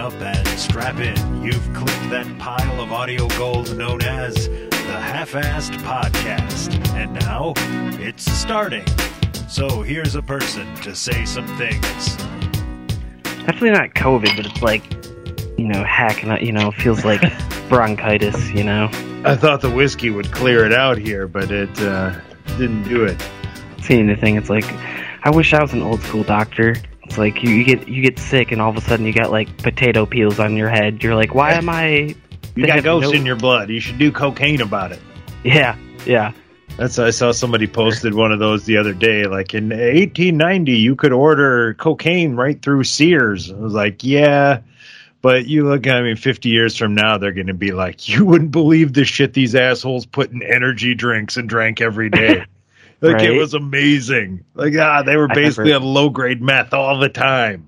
[0.00, 1.42] up and strap in.
[1.42, 6.74] You've clicked that pile of audio gold known as the Half Assed Podcast.
[6.94, 7.52] And now
[8.02, 8.86] it's starting.
[9.46, 12.16] So here's a person to say some things.
[13.44, 14.90] Definitely not COVID, but it's like,
[15.58, 17.20] you know, hacking, you know, feels like
[17.68, 18.88] bronchitis, you know.
[19.26, 22.18] I thought the whiskey would clear it out here, but it uh,
[22.56, 23.22] didn't do it.
[23.82, 24.64] Seeing the thing, it's like,
[25.24, 26.76] I wish I was an old school doctor.
[27.10, 29.32] It's like you, you get you get sick, and all of a sudden you got
[29.32, 31.02] like potato peels on your head.
[31.02, 32.14] You're like, why am I?
[32.54, 33.68] You got ghosts no- in your blood.
[33.68, 35.00] You should do cocaine about it.
[35.42, 36.30] Yeah, yeah.
[36.76, 39.24] That's I saw somebody posted one of those the other day.
[39.24, 43.50] Like in 1890, you could order cocaine right through Sears.
[43.50, 44.60] I was like, yeah,
[45.20, 45.88] but you look.
[45.88, 49.04] I mean, 50 years from now, they're going to be like, you wouldn't believe the
[49.04, 52.44] shit these assholes put in energy drinks and drank every day.
[53.00, 54.44] like it was amazing.
[54.54, 57.66] Like ah, they were basically never- on low grade meth all the time.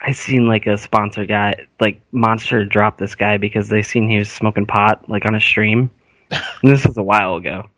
[0.00, 4.18] I seen like a sponsor guy, like Monster, drop this guy because they seen he
[4.18, 5.90] was smoking pot like on a stream.
[6.30, 7.68] and this was a while ago,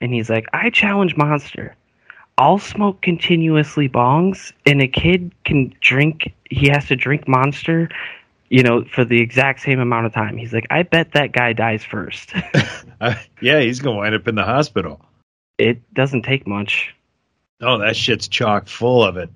[0.00, 1.74] and he's like, "I challenge Monster.
[2.38, 6.34] I'll smoke continuously bongs, and a kid can drink.
[6.50, 7.88] He has to drink Monster."
[8.48, 10.36] You know, for the exact same amount of time.
[10.36, 12.32] He's like, I bet that guy dies first.
[13.40, 15.04] Yeah, he's going to wind up in the hospital.
[15.58, 16.94] It doesn't take much.
[17.60, 19.30] Oh, that shit's chock full of it.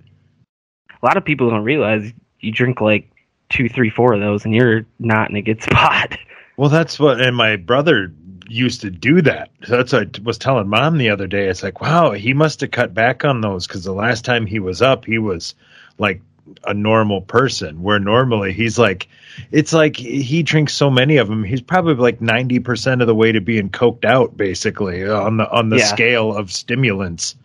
[0.91, 3.11] A lot of people don't realize you drink like
[3.49, 6.19] two, three, four of those, and you're not in a good spot.
[6.57, 8.13] Well, that's what, and my brother
[8.49, 9.51] used to do that.
[9.65, 11.47] So that's what I was telling mom the other day.
[11.47, 14.59] It's like, wow, he must have cut back on those because the last time he
[14.59, 15.55] was up, he was
[15.99, 16.21] like
[16.65, 17.83] a normal person.
[17.83, 19.09] Where normally he's like,
[19.51, 21.45] it's like he drinks so many of them.
[21.45, 25.51] He's probably like ninety percent of the way to being coked out, basically on the
[25.51, 25.85] on the Yeah.
[25.87, 27.37] scale of stimulants.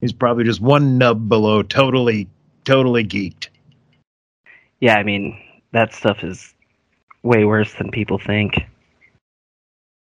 [0.00, 2.28] He's probably just one nub below, totally,
[2.64, 3.48] totally geeked.
[4.80, 5.36] Yeah, I mean,
[5.72, 6.54] that stuff is
[7.24, 8.54] way worse than people think.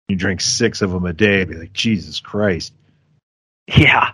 [0.08, 2.74] You drink six of them a day, be like, Jesus Christ.
[3.68, 4.12] Yeah.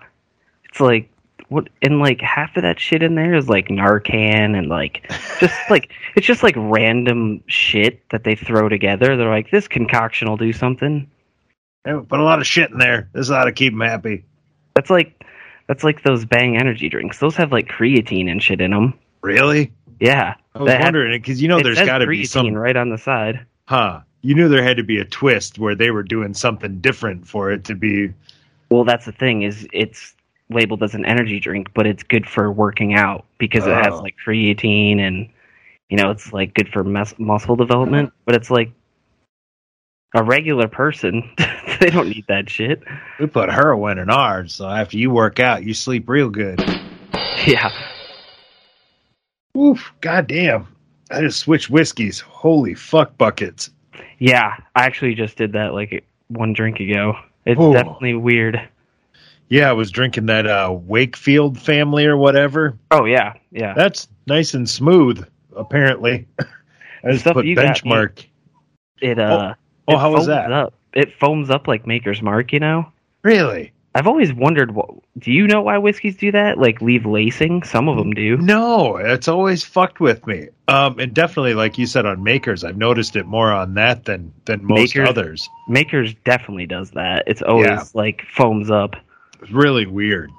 [0.70, 1.10] It's like
[1.50, 5.10] what and like half of that shit in there is like Narcan and like
[5.40, 9.16] just like it's just like random shit that they throw together.
[9.16, 11.10] They're like this concoction will do something.
[11.86, 13.10] Hey, Put a lot of shit in there.
[13.14, 14.26] This ought to keep them happy.
[14.74, 15.24] That's like
[15.68, 17.20] that's like those Bang energy drinks.
[17.20, 18.94] Those have like creatine and shit in them.
[19.22, 19.72] Really?
[20.00, 20.36] Yeah.
[20.56, 22.98] I was wondering because you know there's got to be creatine some, right on the
[22.98, 23.46] side.
[23.66, 24.02] huh?
[24.22, 27.52] You knew there had to be a twist where they were doing something different for
[27.52, 28.14] it to be.
[28.70, 30.14] Well, that's the thing is it's
[30.50, 34.02] labeled as an energy drink, but it's good for working out because it has Oh.
[34.02, 35.28] like creatine and
[35.90, 38.12] you know it's like good for mus- muscle development.
[38.26, 38.72] But it's like
[40.16, 41.30] a regular person,
[41.80, 42.82] they don't need that shit.
[43.20, 46.60] We put heroin in ours, so after you work out, you sleep real good.
[47.46, 47.72] Yeah,
[49.58, 49.92] Oof!
[50.02, 50.68] Goddamn!
[51.12, 52.20] I just switched whiskeys.
[52.20, 53.70] Holy fuck buckets!
[54.20, 54.56] yeah.
[54.76, 57.14] I actually just did that like one drink ago.
[57.46, 57.74] It's Ooh.
[57.74, 58.60] definitely weird.
[59.50, 62.78] Yeah, I was drinking that uh, Wakefield family or whatever.
[62.92, 63.74] Oh yeah, yeah.
[63.74, 65.26] That's nice and smooth.
[65.56, 68.26] Apparently, I just Stuff put you got benchmark.
[69.02, 69.54] It uh.
[69.88, 70.52] Oh, it how was that?
[70.52, 70.74] Up.
[70.94, 72.92] It foams up like Maker's Mark, you know.
[73.24, 73.72] Really?
[73.96, 76.60] I've always wondered, what, do you know why whiskeys do that?
[76.60, 77.64] Like leave lacing?
[77.64, 78.38] Some of them do.
[78.38, 80.50] No, it's always fucked with me.
[80.68, 84.34] Um, and definitely, like you said on Makers, I've noticed it more on that than
[84.46, 85.50] than most Makers- others.
[85.68, 87.24] Makers definitely does that.
[87.28, 87.84] It's always Yeah.
[87.94, 88.98] like foams up.
[89.42, 90.32] It's really weird.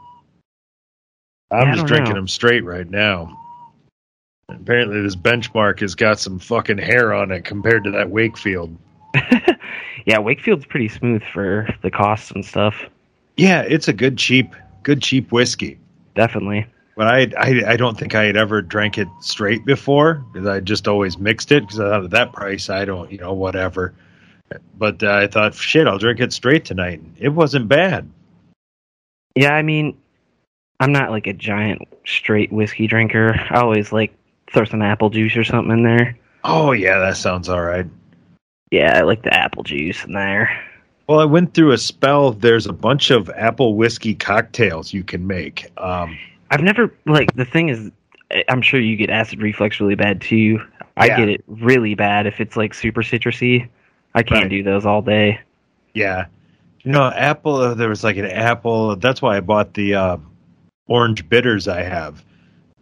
[1.51, 2.21] I'm Yeah, just drinking know.
[2.21, 3.35] them straight right now.
[4.49, 8.77] Apparently, this benchmark has got some fucking hair on it compared to that Wakefield.
[10.07, 12.75] yeah, Wakefield's pretty smooth for the costs and stuff.
[13.37, 15.79] Yeah, it's a good cheap, good cheap whiskey.
[16.15, 16.67] Definitely.
[16.97, 20.61] But I, I, I don't think I had ever drank it straight before because I
[20.61, 23.95] just always mixed it because I thought at that price I don't, you know, whatever.
[24.77, 27.01] But uh, I thought, shit, I'll drink it straight tonight.
[27.19, 28.11] It wasn't bad.
[29.39, 29.97] Yeah, I mean,
[30.81, 33.35] I'm not like a giant straight whiskey drinker.
[33.51, 34.13] I always like
[34.53, 36.17] throw some apple juice or something in there.
[36.45, 37.87] Oh yeah, that sounds all right.
[38.71, 40.51] Yeah, I like the apple juice in there.
[41.09, 42.33] Well, I went through a spell.
[42.33, 45.71] There's a bunch of apple whiskey cocktails you can make.
[45.79, 46.19] Um,
[46.51, 47.91] I've never like the thing is,
[48.49, 50.61] I'm sure you get acid reflux really bad too.
[50.97, 51.17] I Yeah.
[51.17, 53.69] get it really bad if it's like super citrusy.
[54.15, 54.51] I can't Right.
[54.51, 55.41] do those all day.
[55.95, 56.27] yeah,
[56.83, 57.57] you know, apple.
[57.57, 58.97] Uh, there was like an apple.
[58.97, 60.17] That's why I bought the uh,
[60.87, 62.25] orange bitters I have.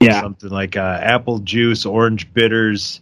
[0.01, 0.21] Yeah.
[0.21, 3.01] something like uh, apple juice, orange bitters.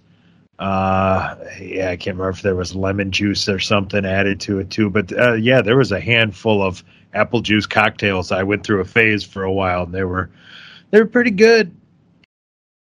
[0.59, 4.71] Uh, yeah, I can't remember if there was lemon juice or something added to it
[4.71, 4.91] too.
[4.91, 8.31] But uh, yeah, there was a handful of apple juice cocktails.
[8.31, 10.31] I went through a phase for a while, and they were
[10.91, 11.75] they were pretty good.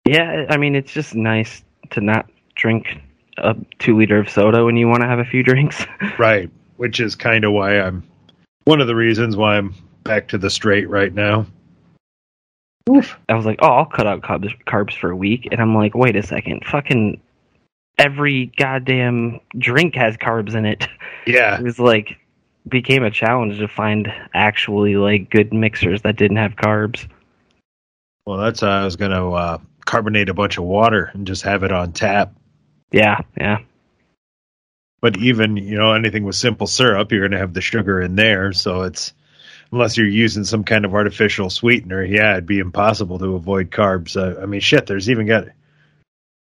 [0.05, 2.99] Yeah, I mean it's just nice to not drink
[3.37, 5.85] a two liter of soda when you want to have a few drinks.
[6.19, 6.49] Right.
[6.77, 8.03] Which is kind of why I'm
[8.65, 9.73] one of the reasons why I'm
[10.03, 11.45] back to the straight right now.
[12.87, 15.95] I was like, oh, I'll cut out carbs, carbs for a week, and I'm like,
[15.95, 17.19] wait a second, fucking
[17.97, 20.87] every goddamn drink has carbs in it.
[21.27, 21.57] Yeah.
[21.57, 22.19] It was like
[22.67, 27.07] became a challenge to find actually like good mixers that didn't have carbs.
[28.27, 31.63] Well, that's I was going to uh, carbonate a bunch of water and just have
[31.63, 32.35] it on tap.
[32.91, 33.57] Yeah, yeah.
[35.05, 38.15] But even, you know, anything with simple syrup, you're going to have the sugar in
[38.15, 38.51] there.
[38.53, 39.13] So it's,
[39.71, 44.17] unless you're using some kind of artificial sweetener, yeah, it'd be impossible to avoid carbs.
[44.17, 45.49] Uh, I mean, shit, there's even got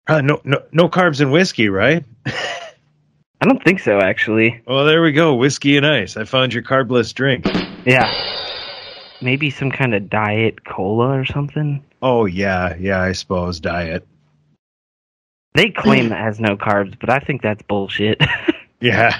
[0.09, 2.03] uh, no, no, no carbs in whiskey, right?
[2.25, 4.61] I don't think so, actually.
[4.67, 5.35] Well, there we go.
[5.35, 6.17] Whiskey and ice.
[6.17, 7.45] I found your carbless drink.
[7.85, 8.11] Yeah.
[9.21, 11.85] Maybe some kind of diet cola or something.
[12.01, 12.75] Oh, yeah.
[12.77, 13.61] Yeah, I suppose.
[13.61, 14.05] Diet.
[15.53, 18.21] They claim that has no carbs, but I think that's bullshit.
[18.81, 19.19] Yeah.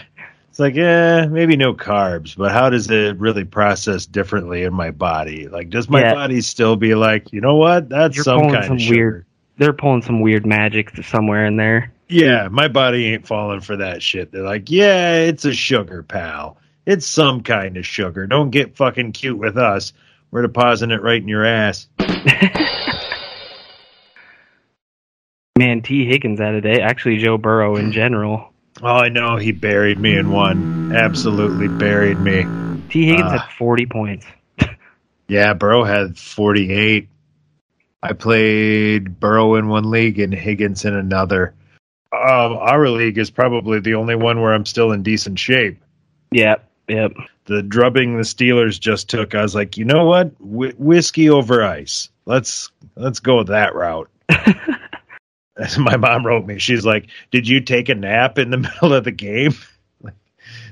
[0.50, 4.92] It's like, eh, maybe no carbs, but how does it really process differently in my
[4.92, 5.50] body?
[5.50, 6.14] Like, does my Yeah.
[6.14, 7.90] body still be like, you know what?
[7.90, 8.96] That's You're some pulling kind some of sugar.
[8.96, 9.26] weird-
[9.58, 11.92] They're pulling some weird magic to somewhere in there.
[12.08, 14.32] Yeah, my body ain't falling for that shit.
[14.32, 16.56] They're like, yeah, it's a sugar, pal.
[16.86, 18.26] It's some kind of sugar.
[18.28, 19.92] Don't get fucking cute with us.
[20.32, 21.90] We're depositing it right in your ass.
[25.60, 26.80] Man, Tee Higgins had a day.
[26.82, 28.54] Actually, Joe Burrow in general.
[28.82, 30.96] Oh, I know he buried me in one.
[30.96, 32.46] Absolutely buried me.
[32.90, 33.38] Tee Higgins Ah.
[33.40, 34.26] had 40 points.
[35.28, 37.08] Yeah, Burrow had 48.
[38.02, 41.54] I played Burrow in one league and Higgins in another.
[42.12, 45.84] Um, our league is probably the only one where I'm still in decent shape.
[46.32, 47.12] Yep, yep.
[47.46, 50.30] The drubbing the Steelers just took, I was like, you know what?
[50.40, 52.10] Wh- whiskey over ice.
[52.26, 54.10] Let's let's go that route.
[55.60, 58.94] As my mom wrote me, she's like, "Did you take a nap in the middle
[58.94, 59.54] of the game?"
[60.02, 60.16] Like,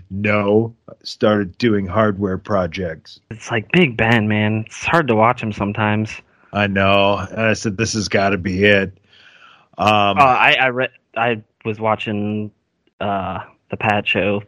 [0.09, 3.19] no, I started doing hardware projects.
[3.29, 4.63] It's like Big Ben, man.
[4.67, 6.11] It's hard to watch him sometimes.
[6.53, 7.17] I know.
[7.17, 8.97] And I said, "This has got to be it."
[9.77, 12.51] Um, Uh, I I read I was watching
[12.99, 14.41] uh, the Pat show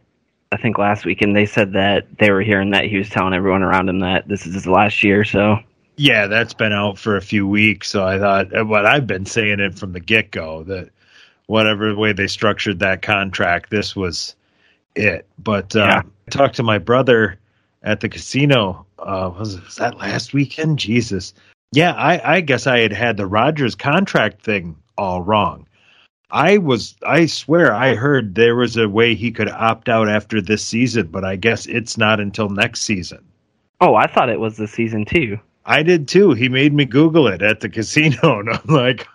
[0.52, 3.34] I think last week, and they said that they were hearing that he was telling
[3.34, 5.24] everyone around him that this is his last year.
[5.24, 5.58] So
[6.00, 7.90] yeah, that's been out for a few weeks.
[7.90, 10.88] So I thought, uh, what I've been saying it from the get go that
[11.46, 14.34] whatever way they structured that contract, this was
[14.96, 15.26] it.
[15.38, 16.02] But uh, Yeah.
[16.26, 17.38] I talked to my brother
[17.82, 18.86] at the casino.
[18.98, 20.78] Uh, was, was that last weekend?
[20.78, 21.34] Jesus.
[21.72, 25.66] Yeah, I, I guess I had had the Rodgers contract thing all wrong.
[26.30, 30.40] I was, I swear, I heard there was a way he could opt out after
[30.40, 33.22] this season, but I guess it's not until next season.
[33.82, 35.38] oh, I thought it was the season two.
[35.64, 36.32] I did too.
[36.32, 39.06] He made me Google it at the casino, and I'm like,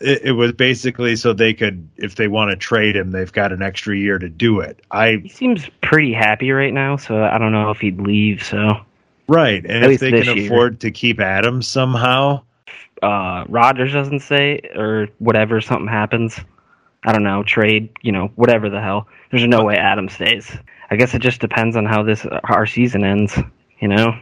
[0.00, 3.52] it, it was basically so they could, if they want to trade him, they've got
[3.52, 4.80] an extra year to do it.
[4.90, 8.42] I He seems pretty happy right now, so I don't know if he'd leave.
[8.42, 8.80] So
[9.28, 10.46] right, and At if they can year.
[10.46, 12.42] afford to keep Adams somehow,
[13.02, 16.38] uh, Rodgers doesn't say or whatever something happens.
[17.06, 19.08] I don't know trade, you know, whatever the hell.
[19.30, 20.50] There's no way Adam stays.
[20.90, 23.38] I guess it just depends on how this our season ends.
[23.80, 24.18] You know,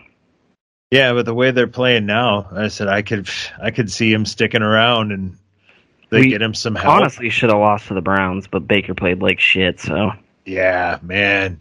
[0.93, 1.13] yeah.
[1.13, 3.29] But the way they're playing now, I said I could,
[3.61, 5.37] I could see him sticking around and
[6.11, 6.95] they We get him some help.
[6.97, 9.81] honestly should have lost to the Browns, but Baker played like shit.
[9.81, 10.13] So
[10.45, 11.61] Yeah, man.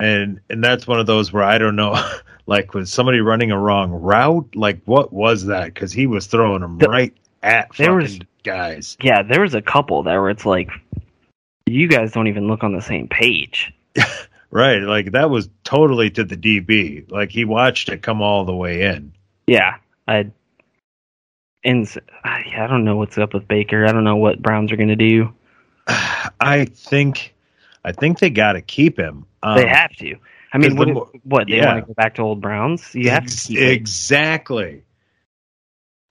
[0.00, 1.94] And and that's one of those where I don't know,
[2.46, 4.54] like was somebody running a wrong route?
[4.54, 5.66] Like what was that?
[5.74, 8.96] Because he was throwing them The- right at there fucking was- guys.
[9.02, 10.70] yeah, there was a couple there where it's like
[11.66, 13.72] you guys don't even look on the same page.
[14.50, 17.10] Right, like that was totally to the DB.
[17.10, 19.12] Like he watched it come all the way in.
[19.46, 19.76] Yeah,
[20.08, 20.30] I.
[21.64, 21.88] And
[22.22, 23.84] I don't know what's up with Baker.
[23.86, 25.34] I don't know what Browns are going to do.
[25.88, 27.34] I think,
[27.84, 29.26] I think they got to keep him.
[29.42, 30.14] Um, They have to.
[30.52, 31.66] I mean, what, the what they yeah.
[31.74, 32.94] want to go back to old Browns?
[32.94, 33.72] You have Ex- to keep it.
[33.72, 34.84] exactly.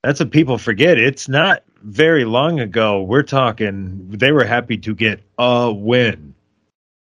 [0.04, 1.00] That's what people forget.
[1.00, 3.02] It's not very long ago.
[3.04, 4.10] We're talking.
[4.10, 6.36] They were happy to get a win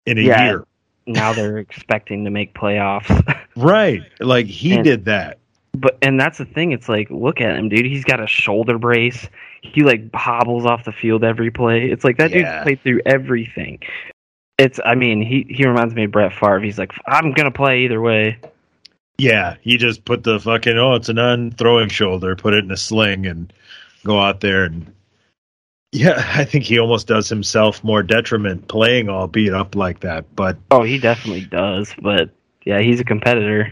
[0.06, 0.46] in a Yeah.
[0.46, 0.66] year.
[1.08, 3.10] Now they're expecting to make playoffs.
[3.58, 4.04] Right.
[4.20, 5.38] Like he And- did that.
[5.74, 6.74] but and that's the thing.
[6.74, 7.86] It's like, look at him, dude.
[7.86, 9.30] He's got a shoulder brace.
[9.62, 11.90] He like hobbles off the field every play.
[11.90, 12.56] It's like that Yeah.
[12.58, 13.80] dude played through everything.
[14.58, 14.80] It's.
[14.84, 16.60] I mean, he he reminds me of Brett Favre.
[16.60, 18.38] He's like, I'm gonna play either way.
[19.18, 19.56] Yeah.
[19.62, 23.26] He just put the fucking oh, it's an unthrowing shoulder, put it in a sling
[23.26, 23.54] and
[24.04, 24.94] go out there and
[25.96, 30.26] yeah, I think he almost does himself more detriment playing all beat up like that.
[30.36, 31.94] But Oh, he definitely does.
[32.02, 32.32] But
[32.66, 33.72] yeah, he's a competitor.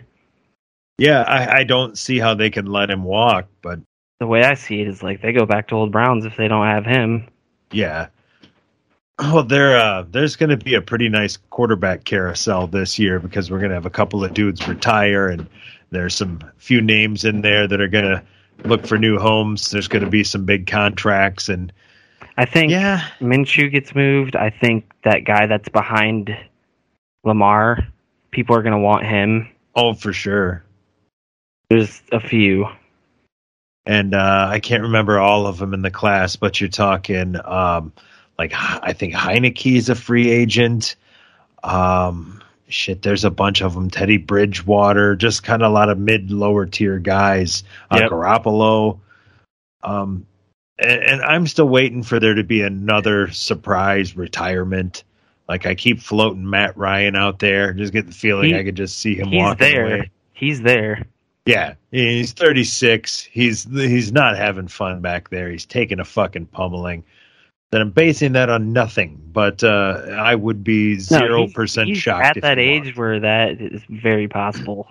[0.97, 3.47] yeah, I, I don't see how they can let him walk.
[3.61, 3.79] But
[4.19, 6.47] The way I see it is like they go back to old Browns if they
[6.47, 7.27] don't have him.
[7.71, 8.07] Yeah.
[9.19, 13.51] Well, there uh, there's going to be a pretty nice quarterback carousel this year because
[13.51, 15.47] we're going to have a couple of dudes retire, and
[15.91, 18.23] there's some few names in there that are going to
[18.65, 19.69] look for new homes.
[19.69, 21.71] There's going to be some big contracts, and
[22.37, 24.35] I think yeah, Minshew gets moved.
[24.35, 26.35] I think that guy that's behind
[27.23, 27.87] Lamar,
[28.31, 29.49] people are going to want him.
[29.75, 30.63] oh for sure.
[31.69, 32.67] There's a few.
[33.85, 37.93] and uh, I can't remember all of them in the class, but you're talking um,
[38.37, 40.95] like I think Heinicke is a free agent.
[41.63, 43.89] Um, shit, there's a bunch of them.
[43.89, 47.63] Teddy Bridgewater, just kind of a lot of mid lower tier guys.
[47.91, 48.11] Uh, Yep.
[48.11, 48.99] Garoppolo.
[49.83, 50.25] Um,
[50.83, 55.03] and, and I'm still waiting for there to be another surprise retirement.
[55.49, 58.75] Like I keep floating Matt Ryan out there, just get the feeling He- I could
[58.75, 59.85] just see him He's walking there.
[59.85, 60.11] away.
[60.33, 61.05] He's there.
[61.45, 63.23] Yeah, he's 36.
[63.23, 65.49] He's he's not having fun back there.
[65.51, 67.03] He's taking a fucking pummeling.
[67.71, 72.37] Then I'm basing that on nothing, but uh, I would be zero he's- percent shocked
[72.37, 74.89] at that age where that is very possible.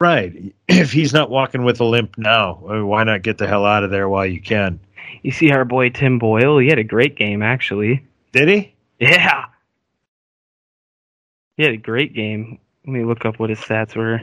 [0.00, 0.54] Right?
[0.68, 3.90] If he's not walking with a limp now, why not get the hell out of
[3.90, 4.80] there while you can?
[5.22, 6.58] You see our boy Tim Boyle.
[6.58, 8.04] He had a great game actually.
[8.32, 8.74] Did he?
[9.00, 9.46] Yeah.
[11.56, 12.58] He had a great game.
[12.86, 14.20] Let me look up what his stats were.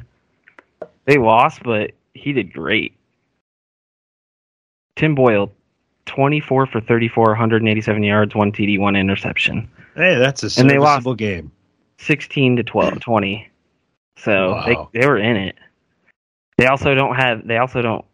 [1.06, 2.96] They lost, but he did great.
[4.96, 5.52] Tim Boyle,
[6.06, 9.70] 24 for 34, 187 yards, one TD, one interception.
[9.96, 10.92] Hey, that's a And they lost.
[11.04, 11.52] serviceable game.
[12.00, 13.50] 16 to 12, 20.
[14.18, 14.90] So Wow.
[14.92, 15.56] they they were in it.
[16.58, 18.06] They also don't have they also don't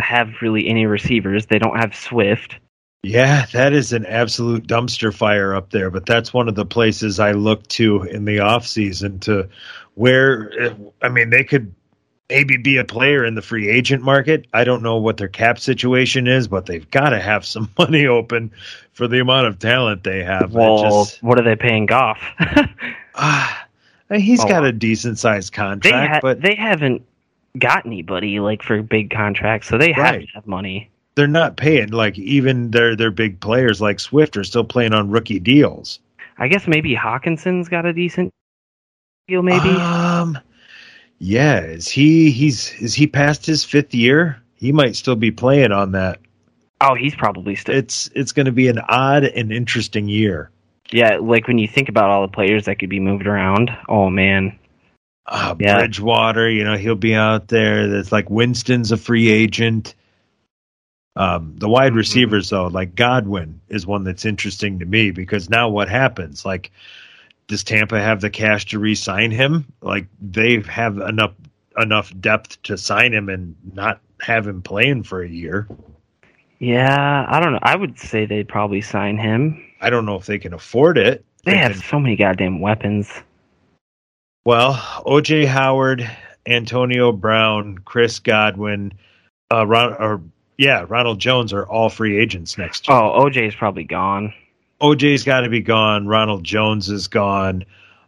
[0.00, 1.46] have really any receivers.
[1.46, 2.56] They don't have Swift.
[3.02, 7.18] Yeah, that is an absolute dumpster fire up there, but that's one of the places
[7.18, 9.48] I look to in the off season to
[9.94, 11.74] where I mean they could
[12.28, 14.46] maybe be a player in the free agent market.
[14.52, 18.06] I don't know what their cap situation is, but they've got to have some money
[18.06, 18.52] open
[18.92, 20.52] for the amount of talent they have.
[20.52, 22.20] Well, just- what are they paying Goff?
[23.14, 23.66] ah,
[24.12, 24.48] he's Oh.
[24.48, 27.02] got a decent sized they contract, ha- but they haven't
[27.58, 30.26] got anybody like for big contracts, so they have Right.
[30.28, 30.90] to have money.
[31.16, 35.10] they're not paying like even their their big players like Swift are still playing on
[35.10, 35.98] rookie deals.
[36.38, 38.30] I guess maybe Hockenson's got a decent
[39.28, 39.42] deal.
[39.42, 40.38] Maybe Um,
[41.18, 41.60] yeah.
[41.60, 44.40] Is he he's is he past his fifth year?
[44.54, 46.18] He might still be playing on that.
[46.80, 47.74] oh, he's probably still.
[47.74, 50.50] It's it's going to be an odd and interesting year.
[50.92, 53.70] Yeah, like when you think about all the players that could be moved around.
[53.88, 54.58] Oh man,
[55.26, 55.78] Uh, Yeah.
[55.78, 57.86] Bridgewater, you know, he'll be out there.
[57.86, 59.94] There's like Winston's a free agent.
[61.16, 61.96] Um, the wide Mhm.
[61.96, 66.44] receivers, though, like Godwin, is one that's interesting to me because now what happens?
[66.44, 66.70] Like,
[67.48, 69.66] does Tampa have the cash to re-sign him?
[69.82, 71.32] Like, they have enough
[71.78, 75.66] enough depth to sign him and not have him playing for a year.
[76.58, 77.58] yeah, I don't know.
[77.62, 79.62] I would say they'd probably sign him.
[79.80, 81.24] I don't know if they can afford it.
[81.44, 83.08] They have can- so many goddamn weapons.
[84.44, 86.10] Well, OJ Howard,
[86.46, 88.94] Antonio Brown, Chris Godwin,
[89.52, 90.22] uh, Ron, or
[90.56, 92.96] yeah, Ronald Jones are all free agents next year.
[92.96, 94.32] Oh, OJ's probably gone.
[94.80, 96.06] OJ's got to be gone.
[96.06, 97.64] Ronald Jones is gone.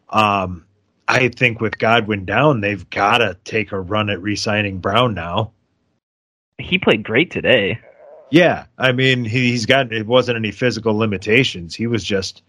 [0.09, 0.65] Um,
[1.07, 5.53] I think with Godwin down, they've got to take a run at re-signing Brown now.
[6.59, 7.81] He played great today.
[8.31, 11.75] Yeah, I mean he, he's got it wasn't any physical limitations.
[11.75, 12.43] He was just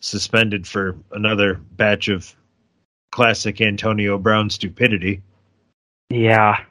[0.00, 2.34] suspended for another batch of
[3.10, 5.22] classic Antonio Brown stupidity.
[6.08, 6.64] Yeah.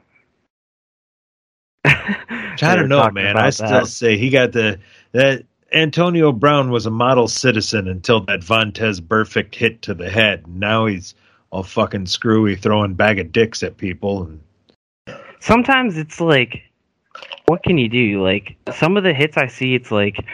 [1.84, 3.36] I don't know, man.
[3.36, 4.78] I still say he got the
[5.12, 10.46] that Antonio Brown was a model citizen until that Vontaze perfect hit to the head.
[10.46, 11.14] Now he's
[11.50, 14.24] all fucking screwy, throwing bag of dicks at people.
[14.24, 14.40] And
[15.40, 16.62] sometimes it's like
[17.46, 20.24] what can you do like some of the hits i see it's like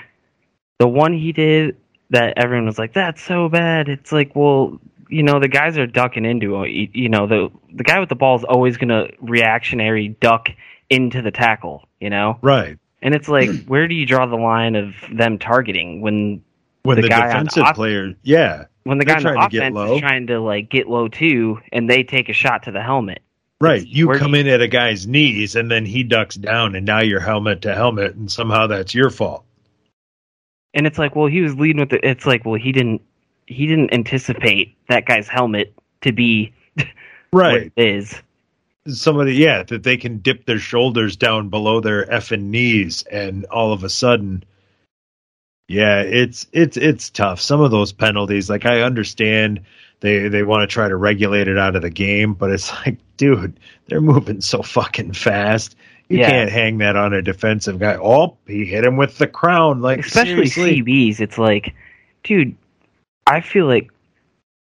[0.79, 1.77] the one he did
[2.11, 5.87] that everyone was like that's so bad it's like well you know the guys are
[5.87, 10.09] ducking into you, know the the guy with the ball is always going to reactionary
[10.09, 10.49] duck
[10.91, 12.39] into the tackle you know?
[12.43, 12.79] Right.
[13.03, 16.43] And it's like where do you draw the line of them targeting when
[16.83, 19.31] when The the, guy on defensive off- player, yeah, when the They're guy on the
[19.31, 22.63] trying to offense is trying to like get low too and they take a shot
[22.65, 23.23] to the helmet.
[23.61, 23.81] Right.
[23.83, 26.85] It's- You come you- in at a guy's knees and then he ducks down, and
[26.87, 29.45] now you're helmet to helmet, and somehow that's your fault.
[30.75, 33.03] and it's like well he was leading with the it's like well he didn't
[33.47, 35.73] he didn't anticipate that guy's helmet
[36.03, 36.53] to be
[37.31, 38.15] what it is
[38.89, 43.73] somebody yeah that they can dip their shoulders down below their effing knees and all
[43.73, 44.45] of a sudden
[45.69, 49.61] yeah it's it's it's tough some of those penalties like i understand
[50.01, 52.99] they they want to try to regulate it out of the game but it's like
[53.17, 55.75] dude they're moving so fucking fast
[56.09, 56.31] You Yeah.
[56.31, 57.97] can't hang that on a defensive guy.
[58.01, 59.81] Oh, he hit him with the crown.
[59.81, 60.83] Like especially seriously.
[60.83, 61.21] CBs.
[61.21, 61.75] It's like,
[62.23, 62.55] dude,
[63.27, 63.91] I feel like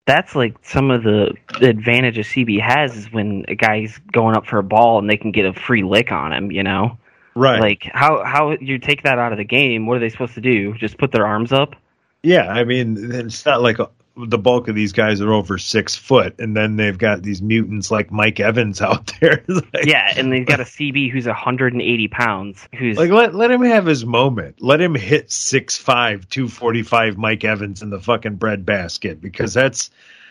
[0.06, 4.36] that's like some of the, the advantage a CB has is when a guy's going
[4.36, 6.50] up for a ball and they can get a free lick on him.
[6.50, 6.98] You know,
[7.34, 7.60] right?
[7.60, 9.86] like how how you take that out of the game?
[9.86, 10.74] What are they supposed to do?
[10.74, 11.76] Just put their arms up?
[12.22, 13.78] yeah, I mean, it's not like
[14.16, 17.90] the bulk of these guys are over six foot, and then they've got these mutants
[17.90, 19.42] like Mike Evans out there.
[19.48, 22.68] Like, Yeah, and they've got a CB who's 180 pounds.
[22.78, 24.60] Who's Like let let him have his moment.
[24.60, 29.90] Let him hit 6'5", 245 Mike Evans in the fucking bread basket because that's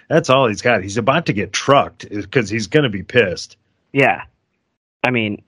[0.09, 0.83] that's all he's got.
[0.83, 3.57] He's about to get trucked eh, because he's going to be pissed.
[3.93, 4.23] yeah.
[5.03, 5.41] I mean,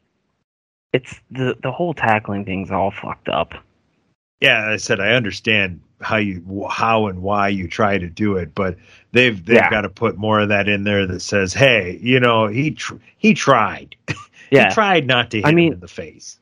[0.93, 3.53] it's the the whole tackling thing's all fucked up.
[4.41, 8.53] Yeah, I said I understand how you how and why you try to do it,
[8.53, 8.77] but
[9.11, 9.69] they've they've Yeah.
[9.69, 12.95] got to put more of that in there that says, "Hey, you know, he tr-
[13.17, 13.95] he tried.
[14.51, 16.39] Yeah, he tried not to hit I mean- him in the face."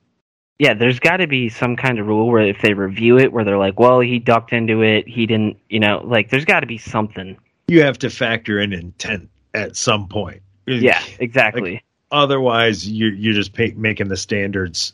[0.59, 0.73] yeah.
[0.73, 3.57] There's got to be some kind of rule where if they review it, where they're
[3.57, 6.77] like, well, he ducked into it, he didn't, you know, like there's got to be
[6.77, 7.37] something.
[7.69, 10.41] You have to factor in intent at some point.
[10.67, 11.81] Yeah, exactly.
[12.11, 14.93] otherwise you're you're just pa- making the standards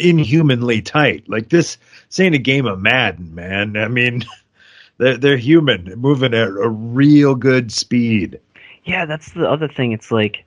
[0.00, 1.28] inhumanly tight.
[1.28, 1.76] Like this,
[2.08, 3.76] this ain't a game of Madden, man.
[3.76, 4.24] I mean,
[4.98, 8.40] they're they're human, moving at a real good speed.
[8.84, 9.92] yeah, that's the other thing.
[9.92, 10.44] It's like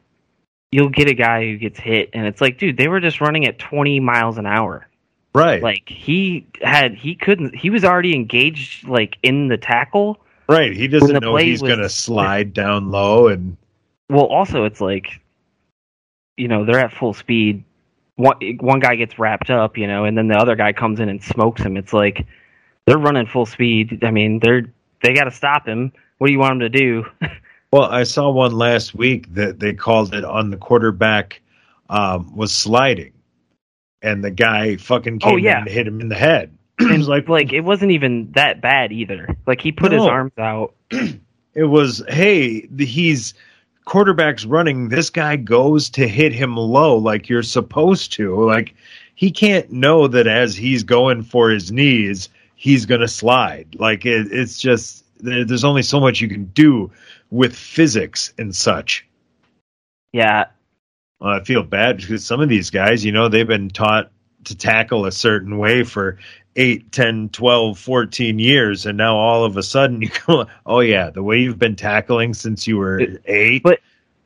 [0.72, 3.46] you'll get a guy who gets hit, and it's like, dude, they were just running
[3.46, 4.88] at 20 miles an hour.
[5.36, 10.20] Right, Like he had, he couldn't, he was already engaged, like in the tackle.
[10.48, 10.72] right.
[10.76, 13.58] He doesn't know he's was- gonna slide down low, and
[14.10, 15.20] Well, also it's like,
[16.38, 17.64] you know, they're at full speed.
[18.16, 21.10] One one guy gets wrapped up, you know, and then the other guy comes in
[21.10, 21.78] and smokes him.
[21.78, 22.26] It's like
[22.86, 24.04] they're running full speed.
[24.04, 24.64] I mean, they're
[25.02, 25.92] they got to stop him.
[26.20, 27.06] What do you want him to do?
[27.72, 31.42] well, I saw one last week that they called it on the quarterback
[31.90, 33.14] um, was sliding,
[34.02, 35.58] and the guy fucking came Oh, yeah.
[35.58, 36.56] in and hit him in the head.
[36.80, 39.36] it was like like it wasn't even that bad either.
[39.48, 40.74] Like he put his arms out.
[40.92, 43.34] it was hey he's
[43.86, 48.44] quarterback's running this guy goes to hit him low like you're supposed to.
[48.46, 48.76] Like
[49.16, 52.30] he can't know that as he's going for his knees
[52.64, 53.76] he's going to slide.
[53.78, 56.92] Like it, it's just there's only so much you can do
[57.30, 59.06] with physics and such.
[60.14, 60.46] Yeah,
[61.20, 64.12] well, i feel bad because some of these guys you know they've been taught
[64.46, 66.20] to tackle a certain way for
[66.56, 71.10] 8 10 12 14 years and now all of a sudden you go oh yeah
[71.10, 73.80] the way you've been tackling since you were 8 but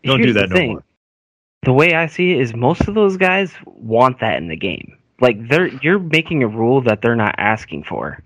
[0.03, 0.71] Don't do that no thing.
[0.73, 0.83] more.
[1.63, 4.95] The way I see it is most of those guys want that in the game.
[5.19, 8.21] Like they're you're making a rule that they're not asking for.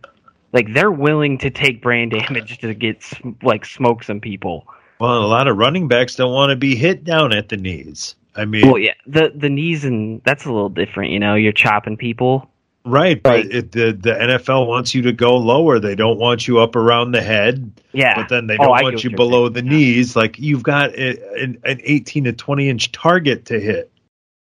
[0.53, 3.03] Like they're willing to take brain damage to get
[3.41, 4.67] like smoke some people.
[4.99, 8.15] Well, a lot of running backs don't want to be hit down at the knees.
[8.35, 11.11] I mean, Well, yeah, the the knees and that's a little different.
[11.11, 12.49] You know, you're chopping people.
[12.85, 13.45] Right, but Right.
[13.53, 15.79] it, the the NFL wants you to go lower.
[15.79, 18.83] They don't want you up around the head, Yeah, but then they Oh, don't get
[18.83, 19.53] want you below saying.
[19.53, 20.15] the knees.
[20.15, 23.91] Like you've got a, an, an 18 to 20 inch target to hit.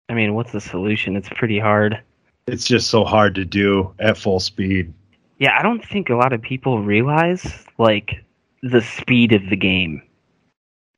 [0.08, 1.16] I mean, what's the solution?
[1.16, 2.00] It's pretty hard.
[2.46, 4.92] It's just so hard to do at full speed.
[5.38, 8.24] Yeah, I don't think a lot of people realize like
[8.62, 10.02] the speed of the game.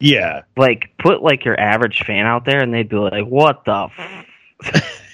[0.01, 3.87] Yeah, Like, put like your average fan out there, and they'd be like, "What the,
[3.97, 4.27] f-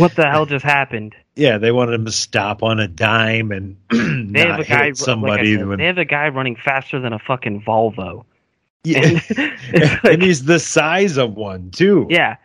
[0.00, 1.58] what the hell just happened?" yeah.
[1.58, 4.84] They wanted him to stop on a dime and They not have a guy.
[4.86, 5.52] hit somebody.
[5.52, 8.24] like said, when- they have a guy running faster than a fucking Volvo.
[8.84, 8.98] yeah.
[9.04, 9.14] And
[9.72, 12.06] like- and he's the size of one too.
[12.10, 12.36] Yeah,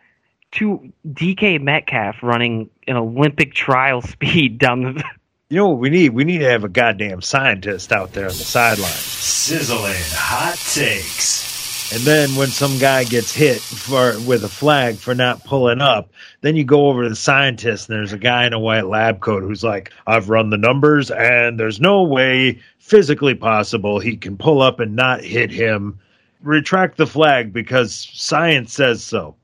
[0.52, 5.04] to DK Metcalf running an Olympic trial speed down the.
[5.48, 6.08] You know what we need?
[6.10, 8.90] We need to have a goddamn scientist out there on the sideline.
[8.90, 11.92] Sizzling hot takes.
[11.94, 16.10] And then when some guy gets hit for with a flag for not pulling up,
[16.46, 19.20] then you go over to the scientist and there's a guy in a white lab
[19.20, 24.36] coat who's like, "I've run the numbers and there's no way physically possible he can
[24.36, 25.98] pull up and not hit him.
[26.42, 29.34] Retract the flag because science says so."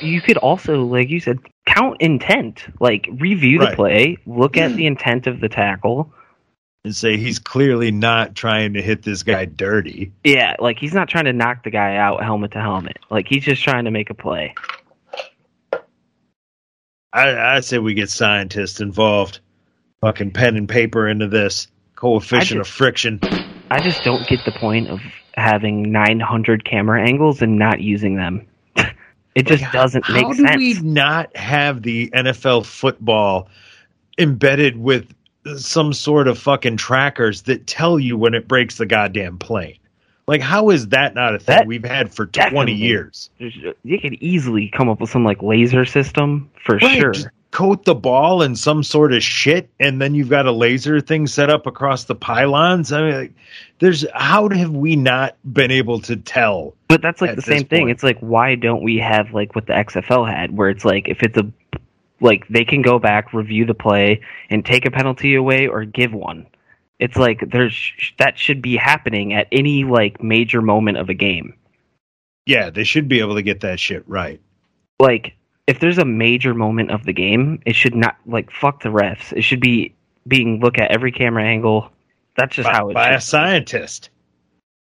[0.00, 2.66] You could also, like you said, count intent.
[2.80, 3.76] Like review the Right.
[3.76, 4.94] play, look at the hmm.
[4.94, 6.12] intent of the tackle.
[6.84, 10.10] And say he's clearly not trying to hit this guy dirty.
[10.24, 12.98] Yeah, like he's not trying to knock the guy out helmet to helmet.
[13.10, 14.54] Like he's just trying to make a play.
[17.12, 19.40] I, I say we get scientists involved.
[20.00, 21.68] Fucking pen and paper into this.
[21.96, 23.20] Coefficient I of friction.
[23.70, 25.00] I just don't get the point of
[25.34, 28.46] having 900 camera angles and not using them.
[29.34, 30.50] it just Like, doesn't how, make how sense.
[30.52, 33.48] do we not have the NFL football
[34.18, 35.12] embedded with
[35.56, 39.76] some sort of fucking trackers that tell you when it breaks the goddamn plane?
[40.30, 43.30] Like, how is that not a thing That- we've had for twenty years?
[43.38, 47.32] You could easily come up with some like laser system for Right, sure.
[47.50, 51.26] coat the ball in some sort of shit, and then you've got a laser thing
[51.26, 52.92] set up across the pylons.
[52.92, 53.32] I mean, like,
[53.80, 56.74] there's how have we not been able to tell?
[56.86, 57.80] But that's like the same thing.
[57.86, 57.90] point.
[57.90, 61.24] It's like why don't we have like what the XFL had, where it's like if
[61.24, 61.50] it's a
[62.20, 66.12] like they can go back, review the play, and take a penalty away or give
[66.12, 66.46] one.
[67.00, 71.54] It's like there's that should be happening at any like major moment of a game.
[72.46, 74.40] Yeah, they should be able to get that shit right.
[74.98, 75.34] Like
[75.66, 79.32] if there's a major moment of the game, it should not like fuck the refs.
[79.32, 79.94] It should be
[80.26, 81.90] being look at every camera angle.
[82.36, 84.10] That's just by, how it by a scientist.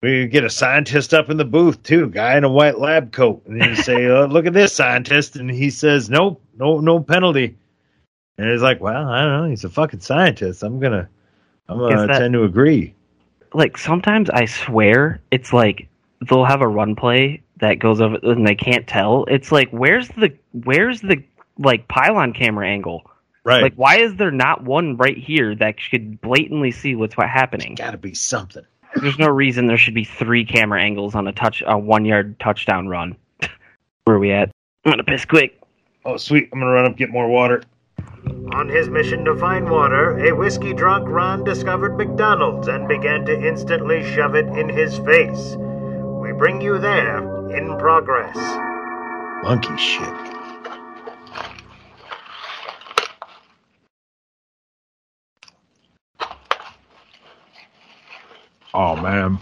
[0.03, 3.43] We get a scientist up in the booth too, guy in a white lab coat,
[3.47, 7.57] and you say, oh, "Look at this scientist," and he says, "Nope, no, no penalty."
[8.39, 9.51] And it's like, well, I don't know.
[9.51, 10.63] He's a fucking scientist.
[10.63, 11.09] I'm gonna,
[11.69, 12.95] I'm Is gonna uh, that- tend to agree.
[13.55, 15.89] like sometimes I swear it's like
[16.29, 19.25] they'll have a run play that goes over and they can't tell.
[19.27, 21.23] It's like where's the where's the
[21.59, 23.11] like pylon camera angle?
[23.45, 23.63] Right?
[23.63, 27.75] Like why is there not one right here that could blatantly see what's what happening?
[27.75, 28.65] Got to be something.
[28.97, 32.39] There's no reason there should be three camera angles on a touch a one yard
[32.41, 33.17] touchdown run.
[34.05, 34.51] Where are we at?
[34.85, 35.61] I'm gonna piss quick.
[36.05, 36.49] Oh, sweet!
[36.53, 37.63] I'm gonna run up get more water.
[38.53, 43.47] On his mission to find water, a whiskey drunk Ron discovered McDonald's and began to
[43.47, 45.57] instantly shove it in his face.
[46.21, 47.19] We bring you there
[47.51, 48.37] in progress.
[49.43, 50.15] Monkey shit.
[58.75, 59.39] Oh man.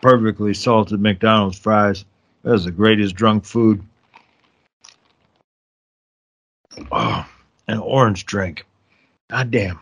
[0.00, 2.04] Perfectly salted McDonald's fries.
[2.42, 3.82] That is the greatest drunk food.
[6.92, 7.26] Oh,
[7.68, 8.66] an orange drink.
[9.30, 9.80] God damn.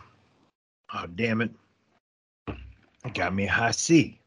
[0.93, 1.51] Oh damn it.
[2.47, 4.17] It got me a Hi-C.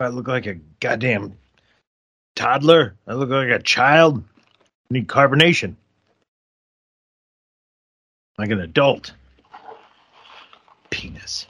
[0.00, 1.36] I look like a goddamn
[2.34, 2.94] toddler.
[3.06, 4.24] I look like a child.
[4.46, 5.74] I need carbonation.
[8.38, 9.12] Like an adult.
[10.88, 11.46] Penis.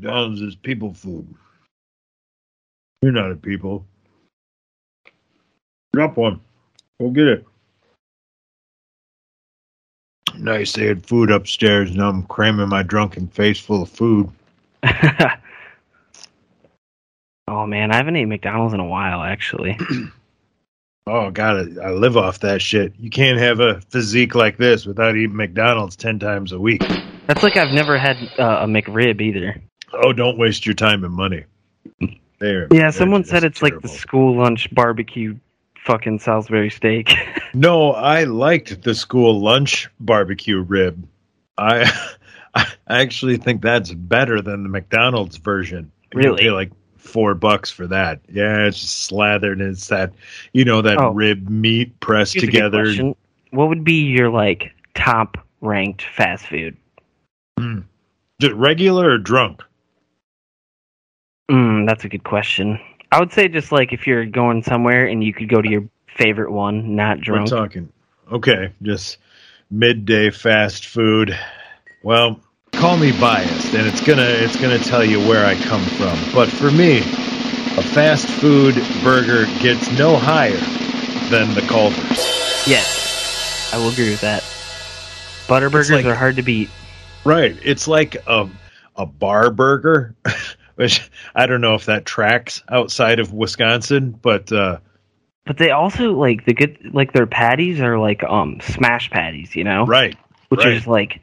[0.00, 1.26] McDonald's is people food.
[3.02, 3.84] You're not a people.
[5.92, 6.40] Drop one.
[7.00, 7.44] Go get it.
[10.36, 10.72] Nice.
[10.74, 11.96] They had food upstairs.
[11.96, 14.30] Now I'm cramming my drunken face full of food.
[17.48, 19.76] oh man, I haven't eaten McDonald's in a while actually.
[21.10, 22.92] Oh God, I, I live off that shit.
[22.98, 26.82] You can't have a physique like this without eating McDonald's ten times a week.
[27.26, 29.58] That's like I've never had uh, a McRib either.
[29.92, 31.44] Oh, don't waste your time and money.
[32.38, 32.68] There.
[32.70, 35.36] Yeah, someone said it's like the school lunch barbecue
[35.84, 37.14] fucking Salisbury steak.
[37.54, 41.08] No, I liked the school lunch barbecue rib.
[41.56, 41.90] I
[42.54, 45.90] I actually think that's better than the McDonald's version.
[46.12, 46.42] You Really?
[46.42, 48.20] pay like four bucks for that.
[48.30, 49.60] Yeah, it's just slathered.
[49.62, 50.12] and It's that
[50.52, 51.10] you know that Oh.
[51.12, 52.92] rib meat pressed Here's together.
[53.50, 56.76] What would be your like top ranked fast food?
[57.58, 57.80] Hmm.
[58.42, 59.62] Just regular or drunk?
[61.50, 62.80] Mm, that's a good question.
[63.10, 65.88] I would say just like if you're going somewhere and you could go to your
[66.06, 67.50] favorite one, not drunk.
[67.50, 67.92] We're talking.
[68.30, 69.18] Okay, just
[69.70, 71.36] midday fast food.
[72.02, 72.40] Well,
[72.72, 76.18] call me biased, and it's gonna it's gonna tell you where I come from.
[76.34, 80.60] But for me, a fast food burger gets no higher
[81.30, 82.18] than the Culver's.
[82.68, 84.44] Yes, I will agree with that.
[85.48, 86.68] Butter burgers like- are hard to beat.
[87.24, 87.56] Right.
[87.64, 88.48] It's like a
[88.96, 90.14] a bar burger,
[90.78, 94.78] which I don't know if that tracks outside of Wisconsin, but uh,
[95.44, 99.64] But they also like the good like their patties are like um smash patties, you
[99.64, 100.16] know, right.
[100.50, 100.74] which right.
[100.74, 101.20] is like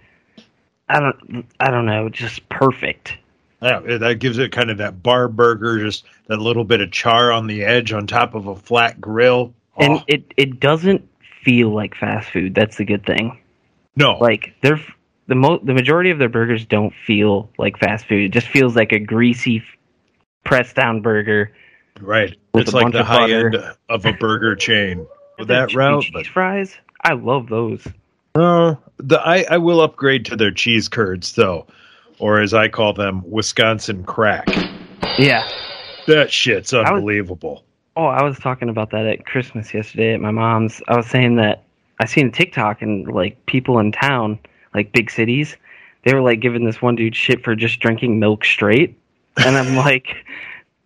[0.89, 3.18] I don't I don't know, just perfect.
[3.62, 7.32] Yeah, that gives it kind of that bar burger, just that little bit of char
[7.32, 9.54] on the edge on top of a flat grill.
[9.78, 11.08] And Oh, it it doesn't
[11.44, 12.54] feel like fast food.
[12.56, 13.39] That's the good thing.
[13.96, 14.82] no, Like they're
[15.28, 18.26] the mo- the majority of their burgers don't feel like fast food.
[18.26, 19.64] It just feels like a greasy
[20.44, 21.52] pressed down burger.
[22.00, 22.36] right.
[22.54, 23.48] It's like the of high butter.
[23.48, 25.06] end of a burger chain.
[25.38, 26.78] With that route, cheese but fries.
[27.04, 27.86] I love those.
[28.38, 31.68] no, the I, I will upgrade to their cheese curds though,
[32.20, 34.48] or as I call them, Wisconsin crack.
[35.18, 35.46] Yeah.
[36.08, 37.64] That shit's was- unbelievable.
[37.98, 40.82] Oh, I was talking about that at Christmas yesterday at my mom's.
[40.90, 41.64] I was saying that
[42.00, 44.38] I seen a TikTok and like people in town,
[44.76, 45.56] like big cities,
[46.04, 48.98] they were like giving this one dude shit for just drinking milk straight,
[49.38, 50.26] and I'm like,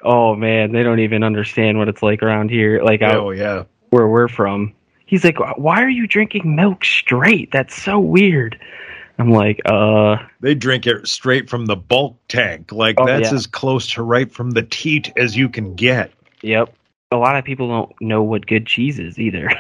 [0.03, 3.63] oh man, they don't even understand what it's like around here, like out Oh yeah.
[3.89, 4.73] where we're from.
[5.05, 7.51] He's like, why are you drinking milk straight?
[7.51, 8.59] That's so weird.
[9.17, 12.71] I'm like, uh, They drink it straight from the bulk tank.
[12.71, 13.35] Like Oh, that's yeah.
[13.35, 16.13] as close to right from the teat as you can get.
[16.41, 16.73] yep.
[17.11, 19.49] A lot of people don't know what good cheese is either.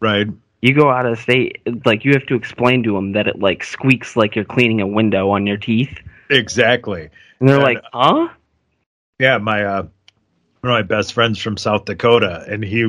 [0.00, 0.26] Right.
[0.64, 3.62] You go out of state, like you have to explain to them that it like
[3.62, 5.98] squeaks like you're cleaning a window on your teeth,
[6.30, 7.10] Exactly.
[7.38, 8.28] and they're And- like, huh?
[9.18, 9.82] Yeah, my uh
[10.62, 12.88] one of my best friends from South Dakota and he